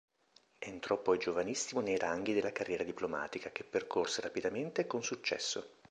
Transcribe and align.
Entrò 0.57 0.99
poi 0.99 1.19
giovanissimo 1.19 1.79
nei 1.79 1.95
ranghi 1.99 2.33
della 2.33 2.51
carriera 2.51 2.83
diplomatica, 2.83 3.51
che 3.51 3.63
percorse 3.63 4.21
rapidamente 4.21 4.81
e 4.81 4.87
con 4.87 5.03
successo. 5.03 5.75